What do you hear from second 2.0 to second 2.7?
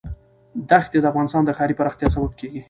سبب کېږي.